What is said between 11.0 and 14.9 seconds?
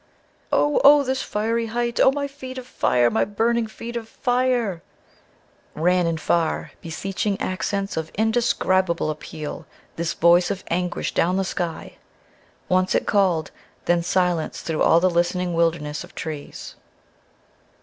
down the sky. Once it called then silence through